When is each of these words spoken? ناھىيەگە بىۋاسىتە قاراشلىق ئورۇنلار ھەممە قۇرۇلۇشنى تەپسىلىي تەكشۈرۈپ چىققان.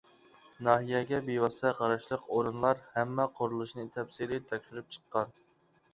ناھىيەگە 0.67 1.19
بىۋاسىتە 1.27 1.73
قاراشلىق 1.81 2.23
ئورۇنلار 2.37 2.81
ھەممە 2.97 3.27
قۇرۇلۇشنى 3.41 3.89
تەپسىلىي 3.99 4.43
تەكشۈرۈپ 4.53 4.91
چىققان. 4.97 5.41